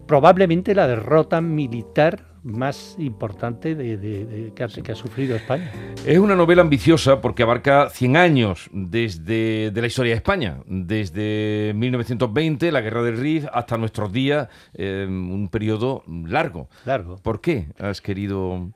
probablemente 0.07 0.77
la 0.77 0.87
derrota 0.87 1.41
militar 1.41 2.25
más 2.47 2.95
importante 2.99 3.75
de, 3.75 3.97
de- 3.97 4.25
de- 4.25 4.53
que, 4.55 4.63
ha, 4.65 4.69
que 4.69 4.93
ha 4.93 4.95
sufrido 4.95 5.35
España. 5.35 5.71
Es 6.07 6.19
una 6.19 6.37
novela 6.37 6.63
ambiciosa 6.63 7.21
porque 7.21 7.43
abarca 7.43 7.91
100 7.91 8.17
años 8.17 8.71
desde 8.73 9.71
de 9.73 9.81
la 9.81 9.87
historia 9.89 10.13
de 10.13 10.17
España, 10.19 10.59
desde 10.67 11.73
1920, 11.75 12.71
la 12.71 12.81
Guerra 12.81 13.03
del 13.03 13.19
Rif, 13.19 13.47
hasta 13.53 13.77
nuestros 13.77 14.13
días, 14.13 14.49
eh, 14.75 15.07
un 15.09 15.49
periodo 15.51 16.05
largo. 16.07 16.69
Largo. 16.85 17.17
¿Por 17.17 17.41
qué 17.41 17.67
has 17.79 18.01
querido...? 18.01 18.71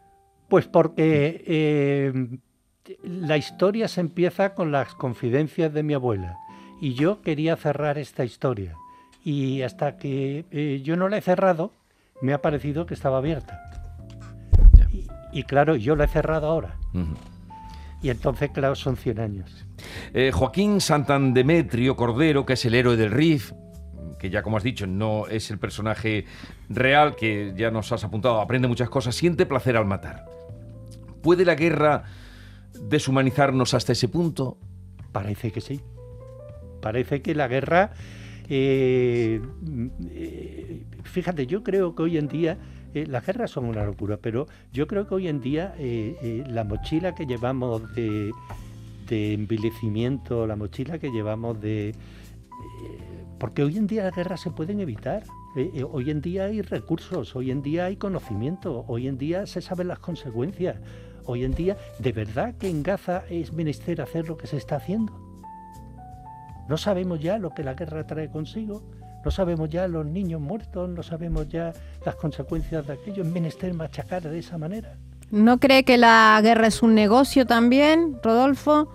Pues 0.49 0.67
porque 0.67 1.45
eh, 1.47 2.13
la 3.05 3.37
historia 3.37 3.87
se 3.87 4.01
empieza 4.01 4.55
con 4.55 4.73
las 4.73 4.95
confidencias 4.97 5.73
de 5.73 5.85
mi 5.85 5.95
abuela 5.95 6.37
y 6.81 6.95
yo 6.95 7.23
quería 7.23 7.55
cerrar 7.57 7.99
esta 7.99 8.25
historia 8.25 8.75
y 9.23 9.63
hasta 9.63 9.97
que 9.97 10.45
eh, 10.51 10.81
yo 10.83 10.97
no 10.97 11.09
la 11.09 11.19
he 11.19 11.21
cerrado 11.21 11.73
me 12.21 12.33
ha 12.33 12.43
parecido 12.43 12.87
que 12.87 12.95
estaba 12.95 13.19
abierta. 13.19 13.61
Y, 14.93 15.07
y 15.33 15.43
claro, 15.45 15.77
yo 15.77 15.97
la 15.97 16.05
he 16.05 16.09
cerrado 16.09 16.47
ahora 16.47 16.77
y 18.03 18.11
entonces 18.11 18.51
claro 18.51 18.75
son 18.75 18.97
100 18.97 19.21
años. 19.21 19.67
Eh, 20.15 20.31
Joaquín 20.33 20.81
Santandemetrio 20.81 21.97
Cordero, 21.97 22.47
que 22.47 22.55
es 22.55 22.65
el 22.65 22.75
héroe 22.75 22.97
del 22.97 23.11
Rif, 23.11 23.53
que 24.19 24.31
ya 24.31 24.43
como 24.43 24.57
has 24.57 24.63
dicho 24.63 24.87
no 24.87 25.27
es 25.27 25.51
el 25.51 25.59
personaje 25.59 26.27
real, 26.69 27.15
que 27.17 27.55
ya 27.57 27.71
nos 27.71 27.93
has 27.93 28.05
apuntado, 28.05 28.41
aprende 28.41 28.69
muchas 28.69 28.89
cosas, 28.89 29.15
siente 29.15 29.47
placer 29.47 29.77
al 29.77 29.87
matar. 29.87 30.27
¿Puede 31.23 31.45
la 31.45 31.55
guerra 31.55 32.05
deshumanizarnos 32.81 33.75
hasta 33.75 33.93
ese 33.93 34.09
punto? 34.09 34.59
Parece 35.13 35.51
que 35.51 35.61
sí. 35.61 35.81
Parece 36.81 37.23
que 37.23 37.35
la 37.35 37.49
guerra... 37.49 37.93
eh, 38.53 39.41
mm, 39.63 39.87
eh, 40.11 40.85
fíjate, 41.05 41.47
yo 41.47 41.63
creo 41.63 41.95
que 41.95 42.03
hoy 42.03 42.19
en 42.19 42.27
día 42.27 42.59
eh, 42.95 43.07
las 43.07 43.25
guerras 43.25 43.53
son 43.53 43.65
una 43.65 43.85
locura, 43.85 44.17
pero 44.17 44.49
yo 44.73 44.89
creo 44.89 45.07
que 45.07 45.15
hoy 45.15 45.29
en 45.29 45.41
día 45.41 45.73
eh, 45.79 46.45
la 46.49 46.65
mochila 46.65 47.15
que 47.15 47.27
llevamos 47.27 47.95
de, 47.95 48.33
de 49.09 49.35
envilecimiento, 49.35 50.49
la 50.49 50.57
mochila 50.57 50.99
que 50.99 51.11
llevamos 51.11 51.61
de... 51.61 51.95
porque 53.39 53.63
hoy 53.63 53.77
en 53.77 53.87
día 53.87 54.03
las 54.03 54.17
guerras 54.17 54.41
se 54.41 54.51
pueden 54.51 54.81
evitar. 54.81 55.23
hoy 55.89 56.11
en 56.11 56.21
día 56.21 56.47
hay 56.47 56.61
recursos, 56.63 57.37
hoy 57.37 57.53
en 57.53 57.63
día 57.63 57.85
hay 57.85 57.97
conocimiento, 57.97 58.85
hoy 58.89 59.07
en 59.07 59.17
día 59.17 59.47
se 59.47 59.61
saben 59.61 59.87
las 59.87 60.01
consecuencias. 60.01 60.77
Hoy 61.25 61.45
en 61.45 61.55
día, 61.55 61.77
¿de 62.01 62.11
verdad 62.11 62.57
que 62.59 62.69
en 62.69 62.83
Gaza 62.83 63.23
es 63.31 63.53
menester 63.53 64.01
hacer 64.01 64.27
lo 64.27 64.37
que 64.37 64.49
se 64.49 64.57
está 64.57 64.77
haciendo? 64.77 65.30
¿No 66.71 66.77
sabemos 66.79 67.19
ya 67.19 67.37
lo 67.37 67.51
que 67.51 67.65
la 67.65 67.75
guerra 67.75 68.07
trae 68.07 68.31
consigo? 68.31 68.85
¿No 69.25 69.31
sabemos 69.33 69.69
ya 69.71 69.89
los 69.89 70.07
niños 70.07 70.41
muertos? 70.41 70.89
¿No 70.89 71.03
sabemos 71.03 71.49
ya 71.49 71.73
las 72.07 72.15
consecuencias 72.15 72.87
de 72.87 72.93
aquello? 72.93 73.25
¿Es 73.25 73.29
menester 73.29 73.75
machacar 73.75 74.23
de 74.23 74.39
esa 74.39 74.57
manera? 74.57 74.95
¿No 75.33 75.59
cree 75.59 75.83
que 75.83 75.99
la 75.99 76.39
guerra 76.41 76.69
es 76.69 76.81
un 76.81 76.95
negocio 76.95 77.45
también, 77.45 78.21
Rodolfo? 78.23 78.89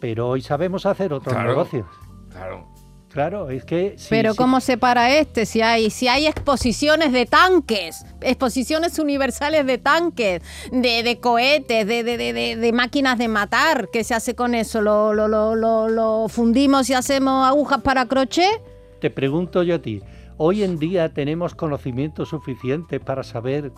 Pero 0.00 0.30
hoy 0.30 0.42
sabemos 0.42 0.84
hacer 0.84 1.12
otros 1.12 1.32
Claro. 1.32 1.50
negocios. 1.50 1.86
Claro. 2.32 2.66
Claro, 3.12 3.50
es 3.50 3.64
que... 3.64 3.94
sí, 3.98 4.06
Pero 4.10 4.32
sí. 4.32 4.38
¿cómo 4.38 4.60
se 4.60 4.78
para 4.78 5.14
este? 5.16 5.44
Si 5.44 5.60
hay, 5.60 5.90
si 5.90 6.08
hay 6.08 6.26
exposiciones 6.26 7.12
de 7.12 7.26
tanques, 7.26 8.06
exposiciones 8.22 8.98
universales 8.98 9.66
de 9.66 9.76
tanques, 9.78 10.42
de, 10.72 11.02
de 11.02 11.20
cohetes, 11.20 11.86
de, 11.86 12.02
de- 12.04 12.16
de- 12.56 12.72
máquinas 12.72 13.18
de 13.18 13.28
matar, 13.28 13.88
¿qué 13.92 14.02
se 14.02 14.14
hace 14.14 14.34
con 14.34 14.54
eso? 14.54 14.80
¿Lo, 14.80 15.12
lo- 15.12 15.28
lo- 15.28 15.54
lo- 15.54 15.88
lo 15.88 16.26
fundimos 16.28 16.88
y 16.88 16.94
hacemos 16.94 17.46
agujas 17.46 17.82
para 17.82 18.06
crochet? 18.06 18.62
Te 19.00 19.10
pregunto 19.10 19.62
yo 19.62 19.74
a 19.74 19.78
ti, 19.80 20.00
¿hoy 20.38 20.62
en 20.62 20.78
día 20.78 21.12
tenemos 21.12 21.54
conocimiento 21.54 22.24
suficiente 22.24 22.98
para 22.98 23.22
saber 23.24 23.72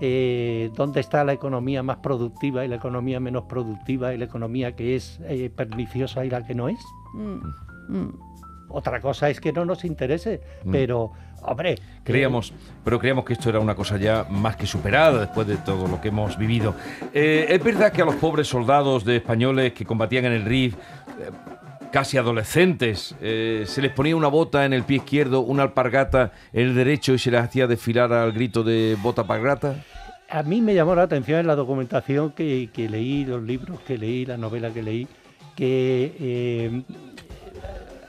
eh, 0.00 0.70
dónde 0.74 1.00
está 1.00 1.24
la 1.24 1.32
economía 1.34 1.82
más 1.82 1.98
productiva 1.98 2.64
y 2.64 2.68
la 2.68 2.76
economía 2.76 3.20
menos 3.20 3.44
productiva 3.44 4.14
y 4.14 4.18
la 4.18 4.24
economía 4.24 4.74
que 4.74 4.96
es 4.96 5.20
eh, 5.28 5.50
perniciosa 5.54 6.24
y 6.24 6.30
la 6.30 6.44
que 6.46 6.54
no 6.54 6.68
es? 6.68 6.78
Mm, 7.14 7.96
mm. 7.98 8.31
Otra 8.72 9.00
cosa 9.00 9.28
es 9.30 9.40
que 9.40 9.52
no 9.52 9.64
nos 9.64 9.84
interese, 9.84 10.40
Mm. 10.64 10.72
pero, 10.72 11.12
hombre... 11.42 11.76
Creíamos, 12.04 12.52
pero 12.84 12.98
creíamos 12.98 13.24
que 13.24 13.34
esto 13.34 13.48
era 13.50 13.60
una 13.60 13.74
cosa 13.74 13.96
ya 13.96 14.26
más 14.28 14.56
que 14.56 14.66
superada 14.66 15.20
después 15.20 15.46
de 15.46 15.56
todo 15.56 15.86
lo 15.88 16.00
que 16.00 16.08
hemos 16.08 16.36
vivido. 16.38 16.74
Eh, 17.14 17.46
es 17.48 17.62
verdad 17.62 17.92
que 17.92 18.02
a 18.02 18.04
los 18.04 18.16
pobres 18.16 18.48
soldados 18.48 19.04
de 19.04 19.16
españoles 19.16 19.72
que 19.72 19.84
combatían 19.84 20.24
en 20.24 20.32
el 20.32 20.44
RIF, 20.44 20.74
eh, 20.74 20.78
casi 21.92 22.16
adolescentes, 22.16 23.14
eh, 23.20 23.64
se 23.66 23.82
les 23.82 23.92
ponía 23.92 24.16
una 24.16 24.28
bota 24.28 24.64
en 24.64 24.72
el 24.72 24.82
pie 24.84 24.96
izquierdo, 24.96 25.40
una 25.40 25.62
alpargata 25.64 26.32
en 26.52 26.68
el 26.68 26.74
derecho 26.74 27.12
y 27.12 27.18
se 27.18 27.30
les 27.30 27.42
hacía 27.42 27.66
desfilar 27.66 28.12
al 28.12 28.32
grito 28.32 28.62
de 28.64 28.96
bota 29.02 29.20
alpargata. 29.22 29.76
A 30.30 30.42
mí 30.42 30.62
me 30.62 30.74
llamó 30.74 30.94
la 30.94 31.02
atención 31.02 31.40
en 31.40 31.46
la 31.46 31.54
documentación 31.54 32.30
que, 32.32 32.70
que 32.72 32.88
leí, 32.88 33.26
los 33.26 33.42
libros 33.42 33.80
que 33.80 33.98
leí, 33.98 34.24
la 34.24 34.38
novela 34.38 34.70
que 34.70 34.82
leí, 34.82 35.06
que 35.54 36.16
eh, 36.18 36.82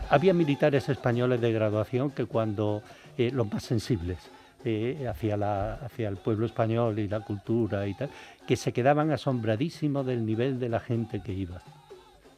había 0.10 0.34
militares 0.34 0.90
españoles 0.90 1.42
de 1.42 1.52
graduación 1.52 2.12
que 2.12 2.26
cuando 2.26 2.82
eh, 3.18 3.32
los 3.34 3.52
más 3.52 3.64
sensibles 3.64 4.18
eh, 4.66 5.08
hacia, 5.10 5.38
la, 5.38 5.74
hacia 5.76 6.10
el 6.10 6.18
pueblo 6.18 6.46
español 6.46 6.98
y 7.00 7.08
la 7.08 7.20
cultura 7.20 7.88
y 7.88 7.94
tal, 7.94 8.10
que 8.48 8.56
se 8.56 8.72
quedaban 8.72 9.12
asombradísimos 9.12 10.06
del 10.06 10.26
nivel 10.26 10.60
de 10.60 10.70
la 10.70 10.80
gente 10.80 11.22
que 11.22 11.34
iba. 11.34 11.62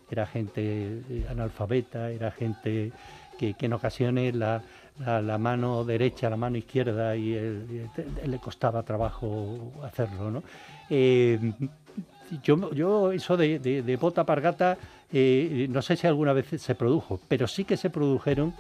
Era 0.10 0.26
gente 0.26 1.02
eh, 1.10 1.26
analfabeta, 1.30 2.12
era 2.12 2.32
gente 2.32 2.92
que, 3.38 3.56
en 3.60 3.74
ocasiones 3.74 4.36
la, 4.36 4.62
mano 5.38 5.84
derecha, 5.84 6.30
la 6.30 6.38
mano 6.38 6.58
izquierda, 6.58 7.16
y 7.16 7.36
le 8.26 8.40
costaba 8.40 8.84
trabajo 8.84 9.74
hacerlo. 9.84 10.32
¿no? 10.32 10.44
Yo, 12.44 12.74
yo 12.74 13.12
eso 13.12 13.38
de, 13.38 13.60
de- 13.60 13.82
de 13.82 13.96
bota 13.98 14.26
pargata, 14.26 14.78
eh, 15.12 15.68
no 15.70 15.82
sé 15.82 15.96
si 15.96 16.08
alguna 16.08 16.34
vez 16.34 16.48
se 16.62 16.76
produjo, 16.76 17.20
pero 17.28 17.48
sí 17.48 17.64
que 17.66 17.78
se 17.78 17.90
produjeron 17.90 18.54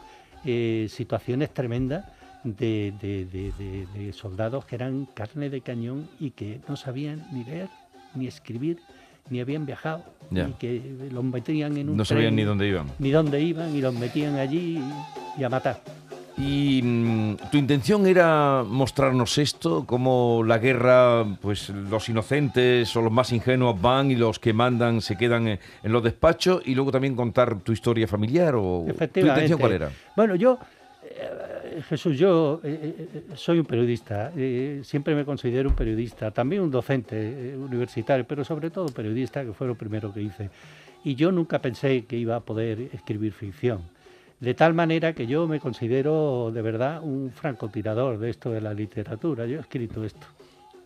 eh, 0.45 0.87
situaciones 0.89 1.53
tremendas 1.53 2.05
de, 2.43 2.93
de- 3.01 4.13
soldados 4.13 4.65
que 4.65 4.75
eran 4.75 5.05
carne 5.13 5.49
de 5.49 5.61
cañón 5.61 6.07
y 6.19 6.31
que 6.31 6.61
no 6.67 6.75
sabían 6.75 7.25
ni 7.31 7.43
leer, 7.43 7.69
ni 8.13 8.27
escribir, 8.27 8.79
ni 9.31 9.39
habían 9.41 9.65
viajado, 9.65 10.03
Ya. 10.29 10.47
y 10.47 10.53
que 10.53 10.81
los 11.11 11.23
metían 11.23 11.75
en 11.77 11.89
un 11.89 11.97
No 11.97 12.05
sabían 12.05 12.27
tren, 12.27 12.35
ni 12.35 12.43
dónde 12.43 12.67
iban. 12.67 12.87
ni 12.99 13.09
dónde 13.09 13.41
iban 13.41 13.75
y 13.75 13.81
los 13.81 13.93
metían 13.95 14.35
allí 14.35 14.77
y, 15.37 15.41
y 15.41 15.43
a 15.43 15.49
matar. 15.49 15.81
Y 16.37 16.81
mm, 16.83 17.35
tu 17.49 17.57
intención 17.57 18.05
era 18.07 18.63
mostrarnos 18.67 19.37
esto, 19.37 19.85
como 19.85 20.43
la 20.43 20.57
guerra, 20.57 21.25
pues 21.41 21.69
los 21.69 22.09
inocentes 22.09 22.93
o 22.95 23.01
los 23.01 23.11
más 23.11 23.31
ingenuos 23.31 23.81
van 23.81 24.11
y 24.11 24.15
los 24.15 24.39
que 24.39 24.51
mandan 24.51 25.01
se 25.01 25.17
quedan 25.17 25.47
en, 25.47 25.59
en 25.81 25.91
los 25.91 26.03
despachos 26.03 26.61
y 26.65 26.75
luego 26.75 26.91
también 26.91 27.15
contar 27.15 27.59
tu 27.61 27.71
historia 27.71 28.07
familiar 28.07 28.55
o 28.55 28.85
tu 28.85 29.19
intención 29.19 29.59
cuál 29.59 29.71
era. 29.71 29.89
Bueno, 30.17 30.35
yo, 30.35 30.59
eh, 31.03 31.81
Jesús, 31.87 32.17
yo 32.17 32.59
eh, 32.63 33.09
eh, 33.13 33.23
soy 33.35 33.59
un 33.59 33.65
periodista, 33.65 34.31
eh, 34.35 34.81
siempre 34.83 35.15
me 35.15 35.25
considero 35.25 35.69
un 35.69 35.75
periodista, 35.75 36.31
también 36.31 36.61
un 36.61 36.71
docente 36.71 37.15
eh, 37.17 37.57
universitario, 37.57 38.25
pero 38.27 38.43
sobre 38.43 38.69
todo 38.69 38.87
periodista, 38.87 39.43
que 39.43 39.53
fue 39.53 39.67
lo 39.67 39.75
primero 39.75 40.13
que 40.13 40.21
hice. 40.21 40.49
Y 41.03 41.15
yo 41.15 41.31
nunca 41.31 41.59
pensé 41.59 42.05
que 42.05 42.17
iba 42.17 42.35
a 42.35 42.39
poder 42.39 42.89
escribir 42.93 43.31
ficción. 43.31 43.81
De 44.39 44.53
tal 44.53 44.73
manera 44.73 45.13
que 45.13 45.27
yo 45.27 45.47
me 45.47 45.59
considero 45.59 46.51
de 46.53 46.61
verdad 46.61 47.01
un 47.01 47.31
francotirador 47.31 48.17
de 48.19 48.29
esto 48.29 48.51
de 48.51 48.61
la 48.61 48.73
literatura. 48.73 49.45
Yo 49.45 49.57
he 49.57 49.61
escrito 49.61 50.03
esto. 50.03 50.27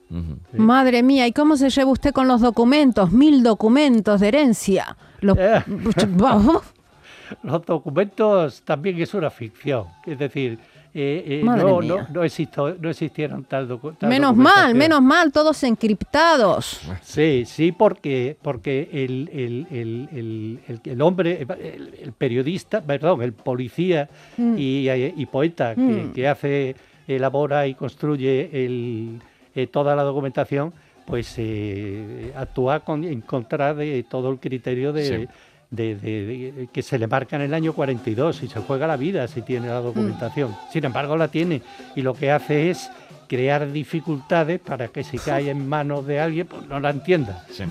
Sí. 0.10 0.58
Madre 0.58 1.04
mía, 1.04 1.28
¿y 1.28 1.32
cómo 1.34 1.56
se 1.56 1.70
lleva 1.70 1.92
usted 1.92 2.12
con 2.14 2.28
los 2.28 2.42
documentos? 2.42 3.12
Mil 3.12 3.44
documentos 3.44 4.20
de 4.22 4.28
herencia. 4.30 4.98
Los- 5.22 5.38
Eh. 5.38 5.64
Los 7.44 7.64
documentos 7.66 8.64
también 8.64 9.00
es 9.00 9.14
una 9.14 9.30
ficción. 9.30 9.86
Es 10.06 10.18
decir, 10.18 10.58
eh, 10.94 11.24
eh, 11.28 11.42
no, 11.44 11.56
no, 11.82 12.08
no, 12.10 12.24
existo- 12.24 12.76
no 12.80 12.90
existieron 12.90 13.44
tal, 13.44 13.68
docu- 13.70 13.96
tal 13.98 14.10
menos 14.10 14.36
mal, 14.36 14.74
menos 14.74 15.02
mal, 15.02 15.32
todos 15.32 15.62
encriptados. 15.64 16.82
Sí, 17.02 17.44
sí, 17.46 17.72
porque, 17.72 18.36
porque 18.42 18.90
el, 18.92 19.30
el- 19.32 19.68
el- 19.72 20.10
el- 20.12 20.60
el- 20.68 20.82
el 20.92 21.02
hombre, 21.02 21.46
el, 21.60 21.94
el 22.02 22.12
periodista, 22.14 22.82
perdón, 22.82 23.22
el 23.22 23.34
policía 23.34 24.10
Mm. 24.38 24.56
y, 24.58 24.90
y 24.90 25.26
poeta 25.28 25.76
que, 25.76 25.82
Mm. 25.82 26.14
que 26.14 26.28
hace, 26.28 26.76
elabora 27.08 27.68
y 27.68 27.74
construye 27.76 28.50
el- 28.66 29.20
eh, 29.56 29.68
toda 29.68 29.96
la 29.96 30.04
documentación, 30.04 30.74
pues 31.06 31.34
eh, 31.38 32.32
actúa 32.36 32.82
con- 32.82 33.04
en 33.04 33.22
contra 33.22 33.74
de 33.74 34.04
todo 34.04 34.30
el 34.32 34.40
criterio 34.40 34.94
de, 34.94 35.06
Sí. 35.06 35.28
De- 35.70 35.96
de- 35.96 36.70
que 36.72 36.82
se 36.82 36.98
le 36.98 37.08
marca 37.08 37.36
en 37.36 37.44
el 37.44 37.54
año 37.54 37.74
42 37.74 38.44
y 38.44 38.48
se 38.48 38.60
juega 38.60 38.88
la 38.88 38.98
vida 38.98 39.28
si 39.28 39.42
tiene 39.42 39.68
la 39.68 39.82
documentación. 39.82 40.56
Sin 40.72 40.86
embargo, 40.86 41.16
la 41.18 41.28
tiene 41.28 41.62
y 41.96 42.02
lo 42.02 42.14
que 42.14 42.32
hace 42.32 42.70
es 42.72 42.90
crear 43.28 43.72
dificultades 43.72 44.60
para 44.60 44.88
que 44.88 45.04
si 45.04 45.20
cae 45.20 45.52
en 45.52 45.70
manos 45.70 46.08
de 46.08 46.20
alguien, 46.20 46.48
pues 46.48 46.66
no 46.66 46.80
la 46.80 46.90
entienda. 46.90 47.46
Sí. 47.52 47.64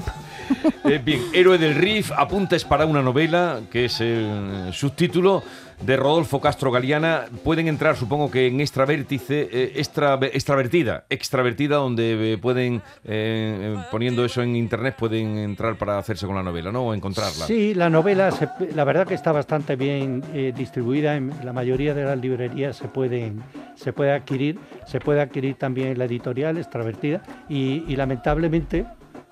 Eh, 0.84 1.00
bien, 1.04 1.20
Héroe 1.34 1.58
del 1.58 1.74
Rif, 1.74 2.12
apuntes 2.16 2.64
para 2.64 2.86
una 2.86 3.02
novela, 3.02 3.60
que 3.70 3.86
es 3.86 4.00
el 4.00 4.68
subtítulo. 4.72 5.42
De 5.80 5.97
Rodolfo 5.97 6.40
Castro 6.40 6.70
Galeana. 6.70 7.26
Pueden 7.44 7.68
entrar, 7.68 7.97
supongo 7.97 8.30
que 8.30 8.47
en 8.47 8.61
Extravértice, 8.61 9.49
eh, 9.50 9.73
extra, 9.76 10.18
extravertida, 10.32 11.04
extravertida, 11.08 11.76
donde 11.76 12.35
eh, 12.35 12.38
pueden, 12.38 12.82
eh, 13.04 13.76
poniendo 13.90 14.25
eso 14.25 14.42
en 14.42 14.56
internet, 14.56 14.97
pueden 14.99 15.38
entrar 15.38 15.76
para 15.76 15.99
hacerse 15.99 16.26
con 16.26 16.37
la 16.37 16.42
novela, 16.42 16.73
¿no? 16.73 16.87
O 16.87 16.94
encontrarla. 16.94 17.47
Sí, 17.47 17.75
la 17.75 17.90
novela, 17.90 18.30
la 18.75 18.85
verdad 18.85 19.06
que 19.06 19.14
está 19.14 19.32
bastante 19.32 19.76
bien 19.76 20.23
distribuida. 20.54 21.16
En 21.16 21.32
la 21.44 21.52
mayoría 21.52 21.94
de 21.94 22.04
las 22.04 22.18
librerías 22.18 22.76
se 22.76 22.88
pueden, 22.88 23.42
se 23.75 23.92
puede 23.92 24.12
adquirir, 24.12 24.58
se 24.87 25.00
puede 25.00 25.20
adquirir 25.20 25.54
también 25.56 25.99
la 25.99 26.04
editorial 26.04 26.58
extravertida 26.58 27.23
y, 27.49 27.85
y 27.87 27.97
lamentablemente 27.97 28.87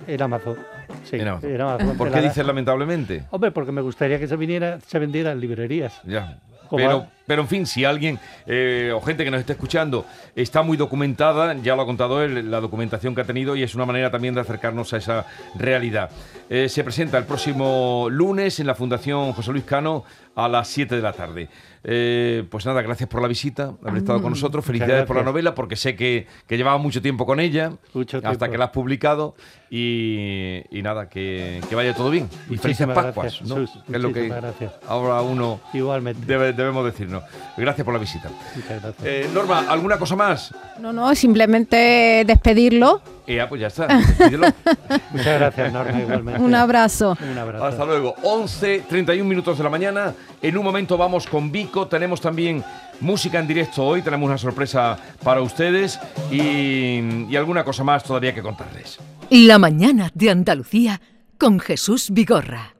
en 0.06 0.22
Amazon. 0.22 0.56
Sí, 1.04 1.16
En 1.16 1.28
Amazon. 1.28 1.50
en 1.50 1.60
Amazon 1.60 1.96
¿Por 1.96 2.10
qué 2.10 2.20
dices 2.20 2.46
lamentablemente? 2.46 3.24
Hombre, 3.30 3.50
porque 3.50 3.72
me 3.72 3.80
gustaría 3.80 4.18
que 4.18 4.26
se 4.26 4.36
viniera, 4.36 4.78
se 4.80 4.98
vendiera 4.98 5.32
en 5.32 5.40
librerías. 5.40 6.00
Ya. 6.04 6.38
Pero, 6.70 7.06
pero 7.26 7.42
en 7.42 7.48
fin, 7.48 7.66
si 7.66 7.84
alguien 7.84 8.18
eh, 8.46 8.92
o 8.94 9.00
gente 9.00 9.24
que 9.24 9.30
nos 9.30 9.40
esté 9.40 9.52
escuchando 9.52 10.04
está 10.34 10.62
muy 10.62 10.76
documentada, 10.76 11.54
ya 11.54 11.76
lo 11.76 11.82
ha 11.82 11.86
contado 11.86 12.22
él, 12.22 12.50
la 12.50 12.60
documentación 12.60 13.14
que 13.14 13.20
ha 13.20 13.24
tenido 13.24 13.56
y 13.56 13.62
es 13.62 13.74
una 13.74 13.86
manera 13.86 14.10
también 14.10 14.34
de 14.34 14.40
acercarnos 14.40 14.92
a 14.92 14.96
esa 14.96 15.26
realidad. 15.54 16.10
Eh, 16.48 16.68
se 16.68 16.84
presenta 16.84 17.18
el 17.18 17.24
próximo 17.24 18.08
lunes 18.10 18.60
en 18.60 18.66
la 18.66 18.74
Fundación 18.74 19.32
José 19.32 19.52
Luis 19.52 19.64
Cano 19.64 20.04
a 20.36 20.48
las 20.48 20.68
7 20.68 20.94
de 20.94 21.02
la 21.02 21.12
tarde. 21.12 21.48
Eh, 21.88 22.44
pues 22.50 22.66
nada, 22.66 22.82
gracias 22.82 23.08
por 23.08 23.22
la 23.22 23.28
visita, 23.28 23.72
haber 23.82 23.98
estado 23.98 24.20
con 24.20 24.30
nosotros. 24.30 24.64
Felicidades 24.64 25.04
por 25.06 25.16
la 25.16 25.22
novela 25.22 25.54
porque 25.54 25.76
sé 25.76 25.94
que, 25.96 26.26
que 26.46 26.56
llevaba 26.56 26.78
mucho 26.78 27.00
tiempo 27.00 27.24
con 27.26 27.40
ella, 27.40 27.72
Mucho 27.94 28.18
hasta 28.18 28.30
tiempo. 28.30 28.50
que 28.52 28.58
la 28.58 28.64
has 28.66 28.70
publicado 28.72 29.34
y, 29.70 30.62
y 30.70 30.82
nada, 30.82 31.08
que, 31.08 31.60
que 31.68 31.74
vaya 31.74 31.94
todo 31.94 32.10
bien. 32.10 32.28
Y 32.50 32.56
felices 32.56 32.86
Pascuas, 32.88 33.14
gracias, 33.14 33.42
¿no? 33.48 33.62
Es 33.62 34.00
lo 34.00 34.12
que 34.12 34.28
gracias. 34.28 34.72
ahora 34.88 35.22
uno 35.22 35.60
Igualmente. 35.72 36.26
debe- 36.26 36.52
debemos 36.52 36.84
decirnos. 36.84 37.22
Gracias 37.56 37.84
por 37.84 37.94
la 37.94 38.00
visita. 38.00 38.30
Muchas 38.54 38.82
gracias. 38.82 39.04
Eh, 39.06 39.28
Norma, 39.32 39.64
¿alguna 39.68 39.96
cosa 39.98 40.16
más? 40.16 40.54
No, 40.80 40.92
no, 40.92 41.14
simplemente 41.14 42.24
despedirlo. 42.26 43.00
Ah, 43.40 43.48
pues 43.48 43.60
ya 43.60 43.66
está. 43.66 43.86
despídelo. 43.86 44.46
Muchas 45.10 45.40
gracias, 45.40 45.72
Norma, 45.72 46.00
igualmente. 46.00 46.40
Un 46.40 46.54
abrazo. 46.54 47.16
Un 47.20 47.36
abrazo. 47.38 47.64
Hasta 47.64 47.84
luego. 47.84 48.14
11, 48.22 48.84
31 48.88 49.28
minutos 49.28 49.58
de 49.58 49.64
la 49.64 49.70
mañana. 49.70 50.14
En 50.40 50.56
un 50.56 50.64
momento 50.64 50.96
vamos 50.96 51.26
con 51.26 51.50
Vico. 51.50 51.88
Tenemos 51.88 52.20
también 52.20 52.62
música 53.00 53.38
en 53.40 53.46
directo 53.48 53.84
hoy. 53.84 54.02
Tenemos 54.02 54.28
una 54.28 54.38
sorpresa 54.38 54.96
para 55.22 55.40
ustedes 55.40 55.98
y, 56.30 57.26
y 57.28 57.36
alguna 57.36 57.64
cosa 57.64 57.82
más 57.82 58.04
todavía 58.04 58.32
que 58.34 58.42
contarles. 58.42 58.98
La 59.30 59.58
mañana 59.58 60.10
de 60.14 60.30
Andalucía 60.30 61.00
con 61.38 61.58
Jesús 61.58 62.10
Vigorra. 62.10 62.75